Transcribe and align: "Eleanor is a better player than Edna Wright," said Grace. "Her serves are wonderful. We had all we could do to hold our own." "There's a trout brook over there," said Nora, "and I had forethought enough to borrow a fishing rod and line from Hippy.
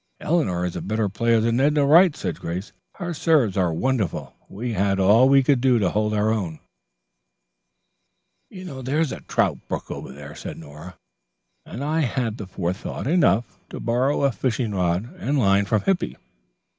"Eleanor 0.19 0.65
is 0.65 0.75
a 0.75 0.81
better 0.81 1.07
player 1.09 1.39
than 1.39 1.59
Edna 1.59 1.85
Wright," 1.85 2.15
said 2.15 2.39
Grace. 2.39 2.71
"Her 2.95 3.13
serves 3.13 3.55
are 3.55 3.71
wonderful. 3.71 4.35
We 4.49 4.73
had 4.73 4.99
all 4.99 5.29
we 5.29 5.43
could 5.43 5.61
do 5.61 5.77
to 5.77 5.91
hold 5.91 6.15
our 6.15 6.31
own." 6.31 6.57
"There's 8.49 9.11
a 9.11 9.19
trout 9.21 9.59
brook 9.67 9.91
over 9.91 10.11
there," 10.11 10.33
said 10.33 10.57
Nora, 10.57 10.97
"and 11.67 11.83
I 11.83 11.99
had 11.99 12.41
forethought 12.49 13.05
enough 13.05 13.59
to 13.69 13.79
borrow 13.79 14.23
a 14.23 14.31
fishing 14.31 14.73
rod 14.73 15.07
and 15.19 15.37
line 15.37 15.65
from 15.65 15.81
Hippy. 15.83 16.17